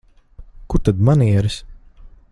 Kur 0.73 0.79
tad 0.89 0.99
manieres? 1.11 1.57